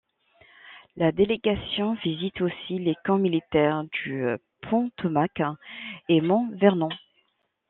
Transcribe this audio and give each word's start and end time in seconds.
La 0.95 1.11
délégation 1.11 1.93
visite 2.03 2.41
aussi 2.41 2.79
les 2.79 2.95
camps 3.05 3.19
militaires 3.19 3.83
du 3.83 4.23
Potomac 4.63 5.39
et 6.09 6.21
Mount 6.21 6.51
Vernon. 6.55 6.89